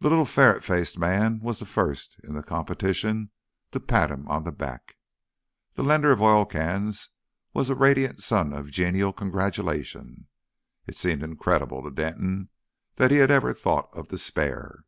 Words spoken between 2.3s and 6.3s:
the competition to pat him on the back. The lender of